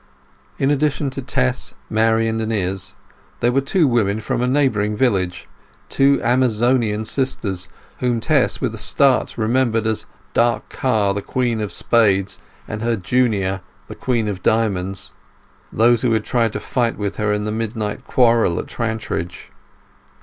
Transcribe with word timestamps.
In 0.57 0.71
addition 0.71 1.11
to 1.11 1.21
Tess, 1.21 1.75
Marian, 1.87 2.41
and 2.41 2.51
Izz, 2.51 2.95
there 3.39 3.51
were 3.51 3.61
two 3.61 3.87
women 3.87 4.19
from 4.19 4.41
a 4.41 4.47
neighbouring 4.47 4.97
village; 4.97 5.47
two 5.89 6.19
Amazonian 6.23 7.05
sisters, 7.05 7.69
whom 7.99 8.19
Tess 8.19 8.59
with 8.59 8.73
a 8.73 8.79
start 8.79 9.37
remembered 9.37 9.85
as 9.85 10.07
Dark 10.33 10.69
Car, 10.69 11.13
the 11.13 11.21
Queen 11.21 11.61
of 11.61 11.71
Spades, 11.71 12.39
and 12.67 12.81
her 12.81 12.95
junior, 12.95 13.61
the 13.89 13.95
Queen 13.95 14.27
of 14.27 14.41
Diamonds—those 14.41 16.01
who 16.01 16.13
had 16.13 16.23
tried 16.25 16.53
to 16.53 16.59
fight 16.59 16.97
with 16.97 17.17
her 17.17 17.31
in 17.31 17.43
the 17.45 17.51
midnight 17.51 18.03
quarrel 18.07 18.57
at 18.57 18.65
Trantridge. 18.65 19.51